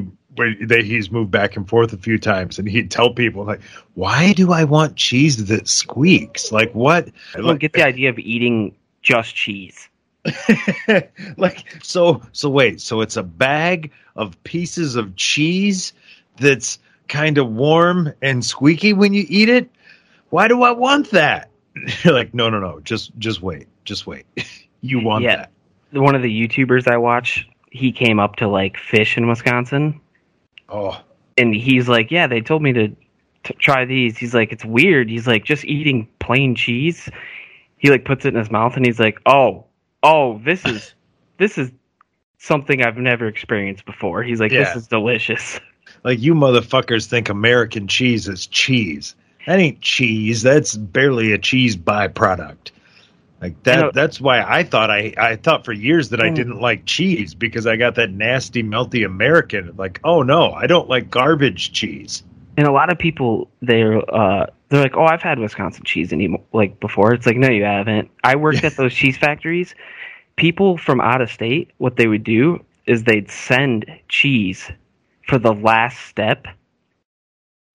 [0.61, 3.61] they, he's moved back and forth a few times and he'd tell people like
[3.93, 6.53] why do I want cheese that squeaks?
[6.53, 7.09] Like what?
[7.35, 9.89] I don't get the idea of eating just cheese.
[11.37, 15.91] like so so wait so it's a bag of pieces of cheese
[16.37, 19.69] that's kind of warm and squeaky when you eat it
[20.29, 21.49] why do i want that
[22.03, 24.25] you're like no no no just just wait just wait
[24.81, 25.35] you want Yeah.
[25.91, 29.99] that One of the YouTubers I watch, he came up to like fish in Wisconsin,
[30.69, 31.01] oh
[31.37, 32.87] and he's like, "Yeah, they told me to,
[33.43, 37.09] to try these." He's like, "It's weird." He's like, "Just eating plain cheese."
[37.77, 39.65] He like puts it in his mouth, and he's like, "Oh,
[40.03, 40.93] oh, this is
[41.37, 41.71] this is
[42.39, 44.63] something I've never experienced before." He's like, Yeah.
[44.65, 45.59] "This is delicious."
[46.05, 49.13] like you motherfuckers think american cheese is cheese
[49.45, 52.71] that ain't cheese that's barely a cheese byproduct
[53.41, 56.29] like that You know- that's why i thought i i thought for years that i
[56.29, 56.35] Mm.
[56.35, 60.87] didn't like cheese because i got that nasty melty american like oh no i don't
[60.89, 62.23] like garbage cheese
[62.57, 66.27] And a lot of people, they're uh, they're like, "Oh, I've had Wisconsin cheese any
[66.53, 68.09] like before." It's like, no, you haven't.
[68.23, 69.75] I worked at those cheese factories.
[70.37, 74.71] People from out of state, what they would do is they'd send cheese
[75.27, 76.47] for the last step.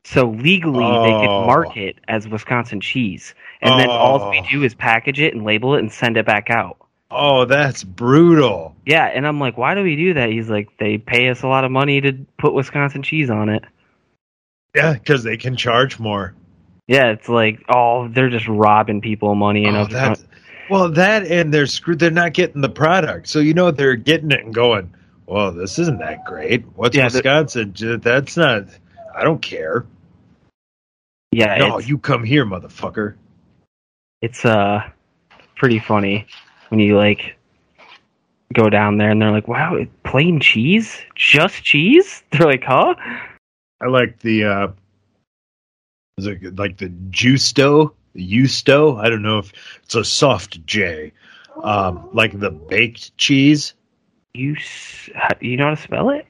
[0.05, 1.21] So legally, they Oh.
[1.21, 4.47] could mark it as Wisconsin cheese, and then all we Oh.
[4.51, 6.77] do is package it and label it and send it back out.
[7.13, 10.31] oh that's brutal Yeah, and I'm like, why do we do that?
[10.31, 13.65] He's like, they pay us a lot of money to put Wisconsin cheese on it.
[14.77, 16.35] yeah because they can charge more
[16.87, 19.65] Yeah, it's like, oh, they're just robbing people money.
[19.65, 20.21] Know, oh, that,
[20.71, 24.31] well that and they're screwed they're not getting the product so you know they're getting
[24.31, 24.89] it and going
[25.31, 28.65] well this isn't that great what's Yeah, wisconsin J- that's not
[29.15, 29.87] i don't care
[31.33, 33.15] yeah, no you come here motherfucker
[34.21, 34.83] it's uh
[35.57, 36.27] pretty funny
[36.71, 37.37] when you like
[38.53, 42.25] go down there and they're like, wow, plain cheese, just cheese.
[42.33, 42.95] They're like, huh?
[43.81, 44.69] i like the uh
[46.19, 48.99] is it like the juusto the Juusto.
[48.99, 49.53] I don't know if
[49.85, 51.13] it's a soft J,
[51.63, 53.75] um, like the baked cheese.
[54.35, 54.57] You
[55.41, 56.27] you know how to spell it?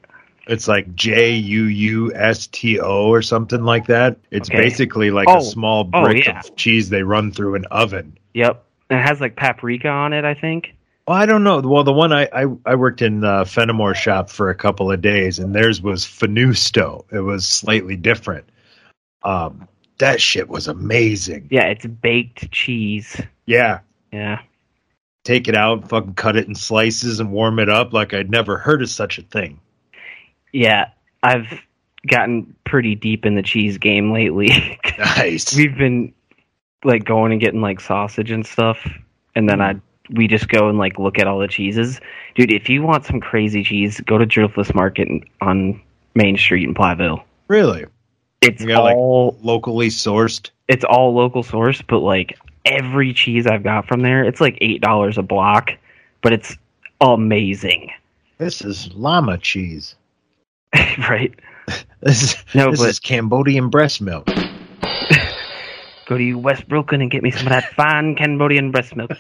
[0.47, 4.17] It's like J U U S T O or something like that.
[4.31, 4.59] It's Okay.
[4.61, 5.39] basically like Oh.
[5.39, 6.41] a small Oh, brick yeah.
[6.41, 8.17] of cheese they run through an oven.
[8.35, 8.65] Yep.
[8.89, 10.75] And it has like paprika on it, I think.
[11.07, 11.61] Well, I don't know.
[11.61, 15.01] Well, the one I I, I worked in the Fennimore shop for a couple of
[15.03, 17.05] days, and theirs was Fenusto.
[17.13, 18.47] It was slightly different.
[19.23, 21.49] Um, that shit was amazing.
[21.51, 23.21] Yeah, it's baked cheese.
[23.47, 23.81] Yeah,
[24.13, 24.41] Yeah.
[25.25, 28.57] Take it out, fucking cut it in slices, and warm it up like I'd never
[28.57, 29.61] heard of such a thing.
[30.53, 30.91] Yeah.
[31.23, 31.47] I've
[32.07, 34.79] gotten pretty deep in the cheese game lately.
[34.99, 35.57] Nice.
[35.57, 36.13] We've been
[36.85, 38.87] like going and getting like sausage and stuff,
[39.35, 39.79] and then mm-hmm.
[39.79, 42.01] I we just go and like look at all the cheeses.
[42.35, 45.09] Dude, if you want some crazy cheese, go to Driftless Market
[45.41, 45.81] on
[46.15, 47.23] Main Street in Platteville.
[47.49, 47.87] Really,
[48.43, 50.51] It's got, like- all locally sourced.
[50.69, 54.81] it's all local source, but like every cheese I've got from there, it's like eight
[54.81, 55.73] dollars a block,
[56.23, 56.57] but it's
[57.01, 57.91] amazing,
[58.39, 59.95] This is llama cheese.
[61.09, 61.33] right?
[62.01, 64.27] This is No, this but- is Cambodian breast milk.
[66.07, 69.13] Go to West Brooklyn and get me some of that fine Cambodian breast milk.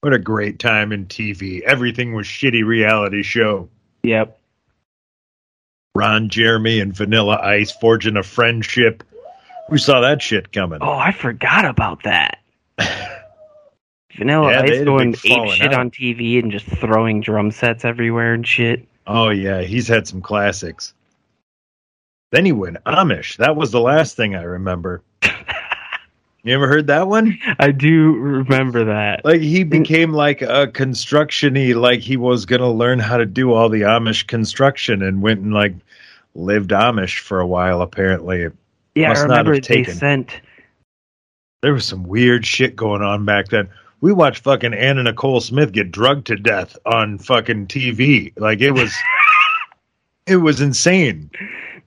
[0.00, 1.62] what a great time in TV.
[1.62, 3.68] Everything was shitty reality show.
[4.02, 4.38] yep.
[5.94, 9.02] Ron Jeremy and Vanilla Ice forging a friendship.
[9.70, 10.78] We saw that shit coming.
[10.80, 12.38] Oh, I forgot about that.
[14.16, 15.80] Vanilla Yeah, Ice going ape shit out.
[15.80, 18.86] on TV and just throwing drum sets everywhere and shit.
[19.06, 20.94] Oh yeah, he's had some classics.
[22.32, 23.36] Then he went Amish.
[23.36, 25.02] That was the last thing I remember.
[26.42, 27.36] You ever heard that one?
[27.58, 29.24] I do remember that.
[29.24, 33.68] Like he became like a constructiony, like he was gonna learn how to do all
[33.68, 35.74] the Amish construction and went and like
[36.36, 38.46] lived Amish for a while apparently.
[38.96, 40.40] Yeah, must I remember they sent.
[41.62, 43.68] There was some weird shit going on back then.
[44.00, 48.32] We watched fucking Anna Nicole Smith get drugged to death on fucking TV.
[48.36, 48.94] Like it was
[50.26, 51.30] it was insane.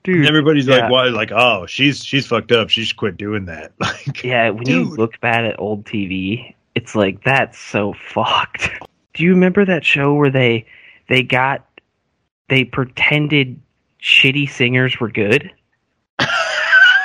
[0.04, 0.28] dude.
[0.28, 0.82] Everybody's yeah.
[0.82, 2.70] like, "Why?" Like, "Oh, she's she's fucked up.
[2.70, 6.96] She should quit doing that." Like, Yeah, when you look bad at old TV, it's
[6.96, 8.70] like that's so fucked.
[9.16, 10.68] Do you remember that show where they
[11.08, 11.66] they got
[12.50, 13.60] they pretended
[14.02, 15.52] shitty singers were good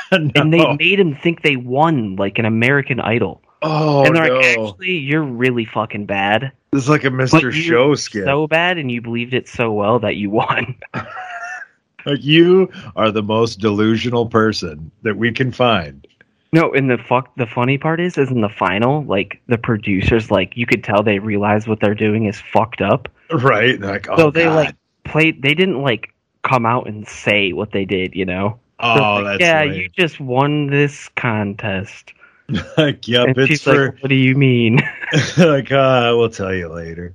[0.34, 3.42] and they made him think they won like an American Idol.
[3.62, 6.52] oh and they're no, like, actually, you're really fucking bad.
[6.72, 7.52] it's like a Mr.
[7.52, 8.24] Show skit.
[8.24, 10.76] So bad, and you believed it so well that you won.
[12.06, 16.06] like you are the most delusional person that we can find.
[16.52, 20.30] No, and the fuck the funny part is is in the final, like the producers
[20.30, 23.08] like you could tell they realize what they're doing is fucked up.
[23.30, 23.80] Right?
[23.80, 24.54] Like, oh, so they God.
[24.54, 28.60] like played they didn't like come out and say what they did, you know?
[28.84, 32.12] Oh, like, that's yeah, you just won this contest.
[32.76, 34.80] like, yep, and it's for like, What do you mean?
[35.38, 37.14] like, uh, we'll tell you later.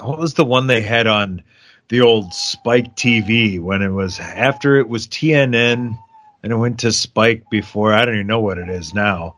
[0.00, 1.42] What was the one they had on
[1.88, 5.98] the old Spike TV when it was after it was TNN
[6.42, 7.92] and it went to Spike before?
[7.92, 9.36] I don't even know what it is now,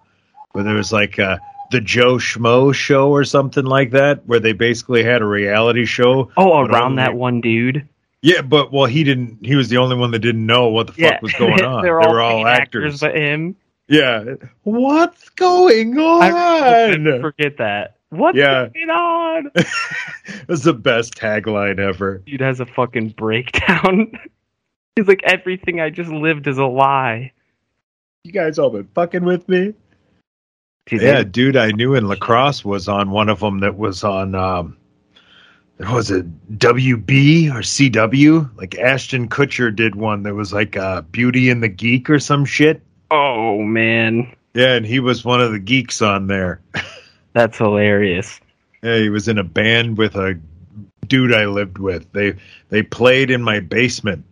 [0.55, 1.39] but there was like uh,
[1.71, 6.31] the Joe Schmo show or something like that, where they basically had a reality show.
[6.37, 7.89] oh, around only- that one dude.
[8.23, 9.45] Yeah, but well, he didn't.
[9.45, 11.83] He was the only one that didn't know what the fuck Yeah, was going on.
[11.85, 13.01] they were all paid actors.
[13.01, 13.57] but him.
[13.89, 17.05] yeah, what's going on?
[17.05, 17.97] will forget that.
[18.11, 18.69] What's Yeah.
[18.69, 19.51] going on?
[20.47, 22.19] That's the best tagline ever.
[22.27, 24.13] Dude has a fucking breakdown.
[24.97, 27.33] He's like, everything I just lived is a lie.
[28.25, 29.75] You guys all been fucking with me?
[30.87, 34.03] Dude, Yeah, dude I knew in La Crosse was on one of them that was
[34.05, 34.77] on um
[35.79, 36.27] was it
[36.59, 38.57] WB or CW?
[38.57, 42.45] Like Ashton Kutcher did one that was like uh Beauty and the Geek or some
[42.45, 42.81] shit.
[43.11, 46.61] oh man, Yeah, and he was one of the geeks on there.
[47.35, 48.41] that's hilarious.
[48.83, 50.39] Yeah, he was in a band with a
[51.07, 52.11] dude I lived with.
[52.13, 52.35] They
[52.71, 54.25] they played in my basement.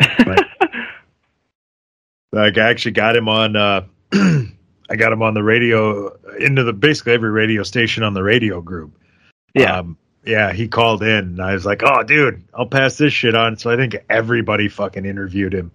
[0.00, 0.46] Like,
[2.32, 6.08] like I actually got him on uh I got him on the radio
[6.38, 8.96] into the basically every radio station on the radio group.
[9.54, 13.12] yeah, Um, yeah, he called in and I was like, "Oh, dude, I'll pass this
[13.12, 15.72] shit on." So I think everybody fucking interviewed him.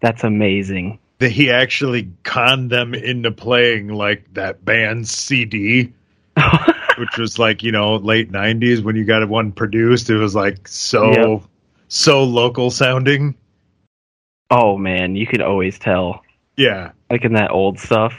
[0.00, 0.98] that's amazing.
[1.18, 5.92] That he actually conned them into playing like that band's CD,
[6.98, 10.10] which was like you know late '90s when you got one produced.
[10.10, 11.42] It was like so Yep.
[11.88, 13.34] so local sounding.
[14.50, 16.22] oh man, you could always tell,
[16.56, 18.14] Yeah, like in that old stuff.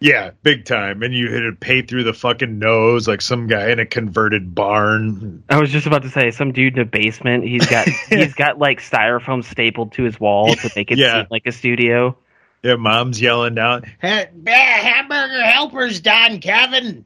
[0.00, 1.02] Yeah, big time.
[1.02, 4.54] And you hit it pay through the fucking nose like some guy in a converted
[4.54, 5.42] barn.
[5.48, 7.44] I was just about to say, some dude in a basement.
[7.44, 11.22] He's got he's got like styrofoam stapled to his wall to make it Yeah.
[11.22, 12.16] seem like a studio.
[12.62, 17.04] Yeah, mom's yelling down, "Ha- "Hamburger helpers Don Kevin."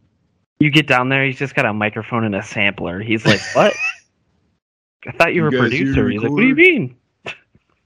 [0.59, 3.01] You get down there, he's just got a microphone and a sampler.
[3.01, 3.75] He's like, "What?
[5.07, 6.55] I thought you You were a guys here to producer." He's like, "What do you
[6.55, 6.97] mean?"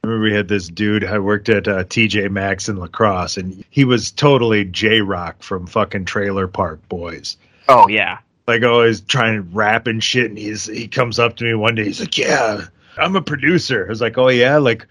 [0.05, 3.65] Remember we had this dude I worked at uh, TJ Maxx in La Crosse, and
[3.71, 7.37] he was totally J-Roc from fucking Trailer Park Boys.
[7.69, 10.27] Oh yeah, Like always trying to rap and shit.
[10.27, 11.85] And he's he comes up to me one day.
[11.85, 12.67] He's like, "Yeah,
[12.99, 14.87] I'm a producer." I was like, "Oh yeah, like,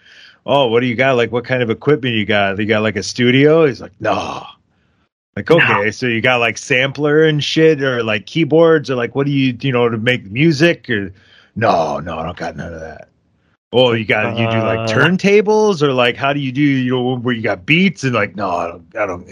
[0.46, 1.16] oh, what do you got?
[1.16, 2.58] Like, what kind of equipment you got?
[2.58, 4.46] You got like a studio?" He's like, "No."
[5.36, 9.26] Like, okay, so you got like sampler and shit, or like keyboards, or like what
[9.26, 10.90] do you you know to make music?
[10.90, 11.14] Or
[11.56, 13.10] no, no, I don't got none of that.
[13.76, 14.94] Oh, you got you do like Uh.
[14.94, 18.36] turntables, or like how do you do you know where you got beats and like
[18.36, 19.28] no, I don't, I don't.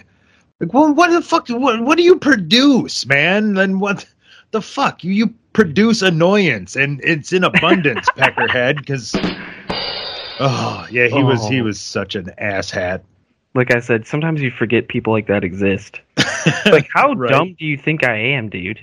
[0.59, 1.47] Like, well, what the fuck?
[1.49, 3.57] What, what do you produce, man?
[3.57, 4.05] And what
[4.51, 5.03] the fuck?
[5.03, 8.77] You, you produce annoyance, and it's in abundance, Peckerhead.
[8.77, 9.15] Because,
[10.39, 11.65] oh yeah, he was he Oh.
[11.65, 13.01] was such an asshat.
[13.53, 15.99] like I said, sometimes you forget people like that exist.
[16.65, 17.29] Like, how Right.
[17.29, 18.79] dumb do you think I am, dude?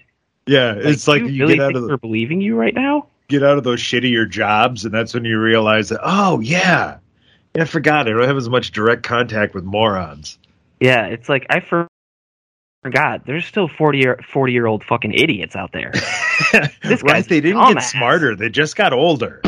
[0.47, 3.07] Yeah, it's like do you really get out of the, believing you right now.
[3.29, 6.01] Get out of those shittier jobs, and that's when you realize that.
[6.03, 6.99] Oh yeah,
[7.55, 8.09] yeah, I forgot.
[8.09, 10.38] I don't have as much direct contact with morons.
[10.81, 11.88] Yeah, it's like I for-
[12.83, 13.27] forgot.
[13.27, 15.93] There's still 40 year 40 year old fucking idiots out there.
[16.83, 17.29] This right?
[17.29, 17.75] They didn't dumbass.
[17.75, 19.41] get smarter; they just got older.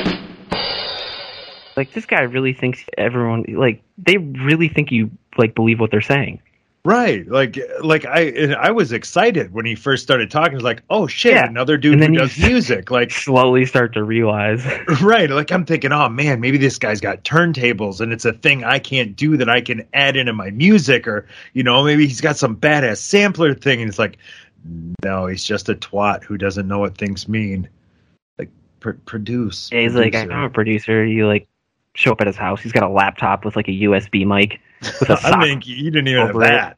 [1.76, 6.00] like this guy really thinks everyone like they really think you like believe what they're
[6.02, 6.42] saying.
[6.82, 7.28] Right.
[7.28, 10.54] Like like I I was excited when he first started talking.
[10.54, 11.46] I was like, "Oh shit, Yeah.
[11.46, 14.64] another dude And who does music." Like Slowly start to realize.
[15.02, 18.64] right, like I'm thinking, "Oh man, maybe this guy's got turntables and it's a thing
[18.64, 22.22] I can't do that I can add into my music or, you know, maybe he's
[22.22, 24.16] got some badass sampler thing." And it's like,
[25.02, 27.68] "No, he's just a twat who doesn't know what things mean."
[28.38, 28.48] Like
[28.80, 29.68] pr- produce.
[29.70, 30.14] Yeah, he's like.
[30.14, 31.04] I'm a producer.
[31.04, 31.46] You like
[31.94, 32.62] show up at his house.
[32.62, 34.60] He's got a laptop with like a USB mic
[35.00, 36.76] with a I think you didn't even have over it.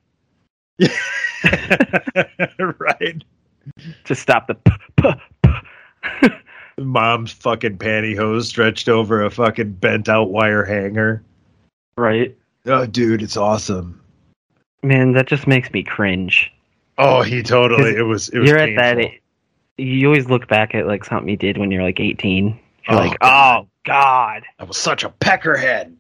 [2.59, 3.23] right.
[4.05, 4.55] to stop the.
[4.55, 5.13] P- p-
[6.23, 6.29] p-
[6.83, 11.23] mom's fucking pantyhose stretched over a fucking bent out wire hanger.
[11.97, 12.37] Right.
[12.67, 14.01] Oh, dude, it's awesome.
[14.83, 16.53] Man, that just makes me cringe.
[16.99, 17.97] Oh, he totally.
[17.97, 18.29] It was.
[18.31, 18.97] It was you're at that.
[18.99, 19.19] painful.
[19.79, 22.47] You always look back at like something you did when you're like 18.
[22.47, 22.59] You're
[22.89, 23.63] Oh, like, God.
[23.65, 25.95] oh god, I was such a peckerhead.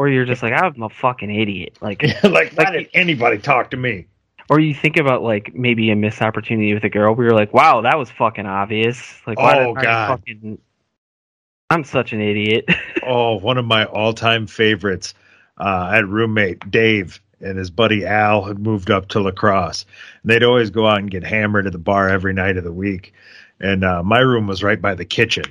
[0.00, 1.76] Or you're just like, I'm a fucking idiot.
[1.82, 4.06] Like, like, why Like- did anybody talk to me?
[4.48, 7.52] or you think about like maybe a missed opportunity with a girl where you're like,
[7.52, 9.20] wow, that was fucking obvious.
[9.26, 10.08] Like, why Oh, did God.
[10.08, 10.58] fucking?
[11.68, 12.64] I'm such an idiot.
[13.06, 15.12] Oh, one of my all-time favorites.
[15.58, 19.84] Uh, I had roommate Dave and his buddy Al had moved up to La Crosse.
[20.22, 22.72] And they'd always go out and get hammered at the bar every night of the
[22.72, 23.12] week.
[23.60, 25.44] And uh, my room was right by the kitchen.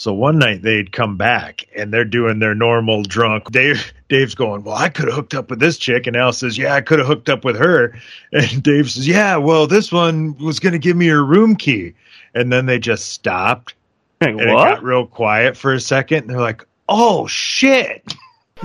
[0.00, 3.50] So one night they'd come back and they're doing their normal drunk.
[3.50, 6.06] Dave Dave's going, Well, I could have hooked up with this chick.
[6.06, 8.00] And Al says, Yeah, I could have hooked up with her.
[8.32, 11.92] And Dave says, Yeah, well, this one was gonna give me her room key.
[12.34, 13.74] And then they just stopped
[14.22, 16.20] like, and it got real quiet for a second.
[16.20, 18.14] And they're like, Oh shit.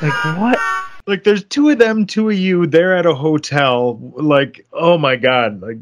[0.00, 0.58] Like what?
[1.06, 3.98] like there's two of them, two of you, they're at a hotel.
[4.14, 5.78] Like, oh my god, like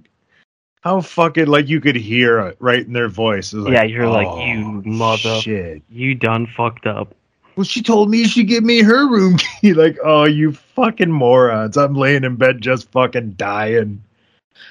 [0.87, 3.53] how fucking like you could hear it right in their voice.
[3.53, 5.83] Was Yeah, you're like, "Oh, you mother- shit.
[5.91, 7.13] You done fucked up.
[7.57, 9.73] Well, she told me she'd give me her room key.
[9.85, 11.77] like, oh, you fucking morons!
[11.77, 14.01] I'm laying in bed just fucking dying.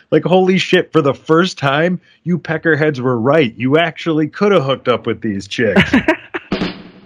[0.10, 0.94] Like, holy shit!
[0.94, 3.54] For the first time, you peckerheads were right.
[3.58, 5.92] You actually could have hooked up with these chicks.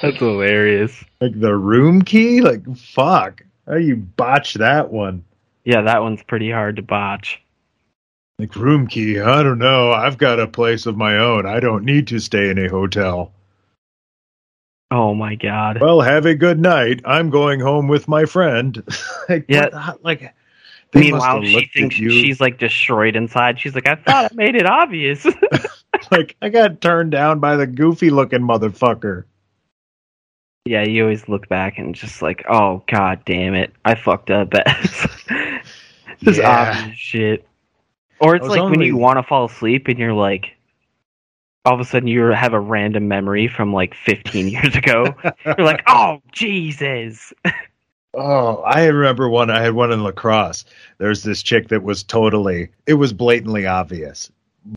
[0.00, 1.04] That's hilarious.
[1.20, 2.40] like the room key.
[2.40, 3.42] Like, fuck!
[3.68, 5.22] How you botch that one?
[5.64, 7.42] Yeah, that one's pretty hard to botch.
[8.42, 9.92] Like room key, I don't know.
[9.92, 11.46] I've got a place of my own.
[11.46, 13.30] I don't need to stay in a hotel.
[14.90, 15.80] Oh my god.
[15.80, 17.00] Well, have a good night.
[17.04, 18.82] I'm going home with my friend.
[19.28, 19.68] like, Yeah.
[19.72, 20.34] what like.
[20.92, 23.60] Meanwhile, she thinks she's like destroyed inside.
[23.60, 25.24] She's like, I thought I made it obvious.
[26.10, 29.22] like I got turned down by the goofy looking motherfucker.
[30.64, 34.50] yeah, you always look back and just like, oh god damn it, I fucked up.
[36.20, 36.72] this Yeah.
[36.80, 37.46] obvious shit.
[38.22, 40.56] Or it's I was like when you want to fall asleep and you're like,
[41.64, 45.14] all of a sudden you have a random memory from like 15 years ago.
[45.44, 47.32] You're like, oh Jesus.
[48.14, 49.48] Oh, I remember one.
[49.48, 50.66] I had one in La Crosse.
[50.98, 54.30] There's this chick that was totally, it was blatantly obvious,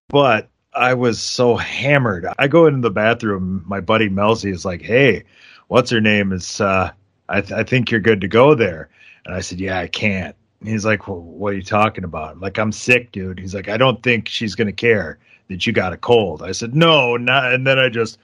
[0.08, 2.26] but I was so hammered.
[2.40, 3.66] I go into the bathroom.
[3.68, 5.26] My buddy Melzi is like, "Hey,
[5.68, 6.32] what's her name?
[6.32, 6.92] Is uh,
[7.28, 8.88] I, th- I think you're good to go there."
[9.26, 10.38] And I said, "Yeah, I can't."
[10.68, 13.70] He's like, well, "What are you talking about?" I'm like, "I'm sick, dude." He's like,
[13.70, 15.18] "I don't think she's gonna care
[15.50, 18.18] that you got a cold." I said, "No, not." And then I just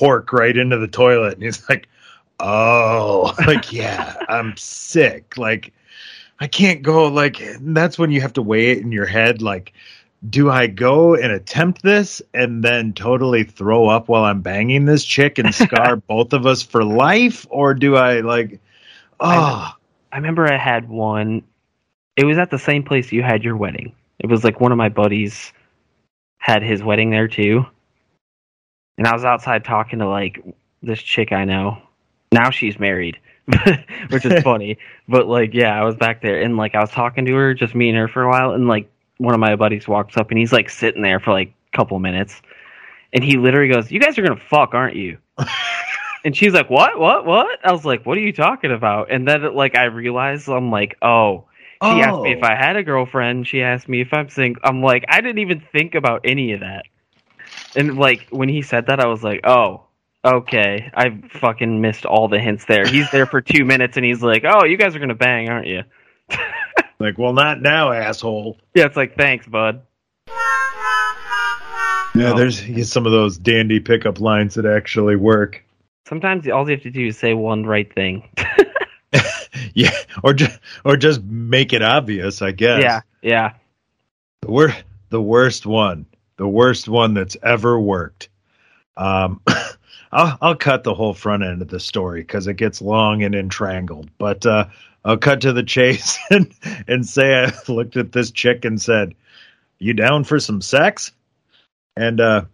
[0.00, 1.88] hork right into the toilet, and he's like,
[2.40, 5.72] "Oh, like yeah, I'm sick." Like
[6.40, 7.08] I can't go.
[7.08, 9.42] Like that's when you have to weigh it in your head.
[9.42, 9.72] Like
[10.28, 15.04] do I go and attempt this and then totally throw up while I'm banging this
[15.04, 17.46] chick and scar both of us for life?
[17.50, 18.60] Or do I like,
[19.18, 19.72] oh,
[20.12, 21.42] I remember I had one.
[22.16, 23.94] It was at the same place you had your wedding.
[24.18, 25.52] It was like one of my buddies
[26.38, 27.64] had his wedding there too.
[28.98, 30.44] And I was outside talking to like
[30.82, 31.78] this chick I know.
[32.30, 33.18] Now she's married,
[34.10, 34.78] which is funny.
[35.08, 37.74] But like, yeah, I was back there and like I was talking to her, just
[37.74, 38.52] me and her for a while.
[38.52, 41.54] And like one of my buddies walks up and he's like sitting there for like
[41.72, 42.42] a couple minutes.
[43.14, 45.18] And he literally goes, You guys are going to fuck, aren't you?
[46.24, 46.98] And she's like, "What?
[46.98, 47.26] What?
[47.26, 50.70] What?" I was like, "What are you talking about?" And then, like, I realized I'm
[50.70, 51.44] like, "Oh."
[51.82, 52.38] She asked me oh.
[52.38, 52.46] if Oh.
[52.46, 53.46] I had a girlfriend.
[53.48, 54.60] She asked me if I'm single.
[54.64, 56.84] I'm like, I didn't even think about any of that.
[57.74, 59.84] And like when he said that, I was like, "Oh,
[60.24, 62.86] okay." I fucking missed all the hints there.
[62.86, 65.66] He's there for two minutes, and he's like, "Oh, you guys are gonna bang, aren't
[65.66, 65.82] you?"
[67.00, 68.58] like, well, not now, asshole.
[68.74, 69.82] Yeah, it's like, thanks, bud.
[72.14, 75.64] Yeah, there's there's some of those dandy pickup lines that actually work.
[76.06, 78.28] Sometimes all you have to do is say one right thing.
[79.74, 79.90] Yeah,
[80.22, 82.82] or just or just make it obvious, I guess.
[82.82, 83.54] Yeah, yeah.
[84.46, 84.74] We're
[85.08, 86.04] the worst one,
[86.36, 88.28] the worst one that's ever worked.
[88.98, 89.40] Um,
[90.12, 93.34] I'll I'll cut the whole front end of the story because it gets long and
[93.34, 94.10] entrangled.
[94.18, 94.66] But uh,
[95.04, 96.52] I'll cut to the chase and
[96.86, 99.14] and say I looked at this chick and said,
[99.78, 101.12] "You down for some sex?"
[101.96, 102.44] And uh,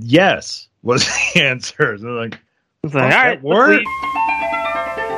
[0.00, 1.04] yes was
[1.34, 1.98] the answer.
[1.98, 2.38] They're like,
[2.84, 3.86] It's like, all right, leave.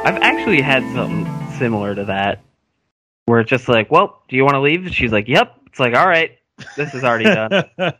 [0.04, 1.26] I've actually had something
[1.58, 2.40] similar to that,
[3.26, 4.92] where it's just like, well, do you want to leave?
[4.92, 5.54] She's like, yep.
[5.66, 6.38] It's like, all right,
[6.76, 7.64] this is already done.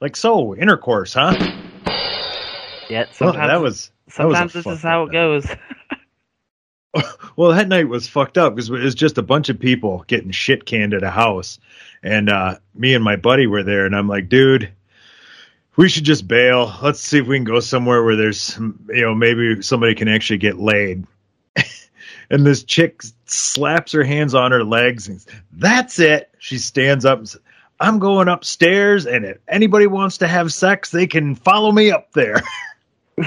[0.00, 1.36] like so intercourse, huh?
[3.20, 5.46] Well, sometimes, that was that was sometimes this is how it goes.
[7.36, 10.30] Well, that night was fucked up because it was just a bunch of people getting
[10.30, 11.58] shit canned at a house,
[12.02, 14.72] and uh, me and my buddy were there, and I'm like, dude,
[15.76, 16.74] we should just bail.
[16.82, 20.38] Let's see if we can go somewhere where there's, you know, maybe somebody can actually
[20.38, 21.04] get laid.
[22.30, 26.30] And this chick slaps her hands on her legs and that's it.
[26.38, 27.40] She stands up and says,
[27.78, 32.10] I'm going upstairs, and if anybody wants to have sex, they can follow me up
[32.12, 32.42] there.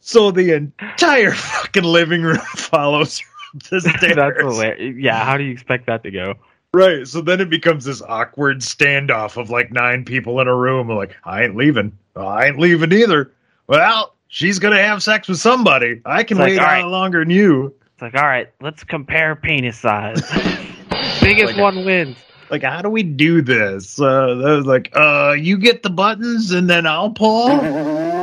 [0.00, 3.26] so the entire fucking living room follows her
[3.56, 4.16] up the stairs.
[4.16, 4.96] That's hilarious.
[4.98, 6.34] Yeah, how do you expect that to go?
[6.72, 7.06] Right.
[7.06, 10.88] So then it becomes this awkward standoff of like nine people in a room.
[10.88, 11.96] Like, I ain't leaving.
[12.16, 13.32] I ain't leaving either.
[13.66, 16.00] Well, she's gonna have sex with somebody.
[16.04, 16.84] I can It's like, wait all out right.
[16.86, 17.72] longer than you.
[17.92, 20.20] It's like, all right, let's compare penis size.
[21.22, 22.16] Biggest Like one wins.
[22.50, 23.98] Like, how do we do this?
[24.00, 27.48] Uh, that was like, uh, you get the buttons and then I'll pull.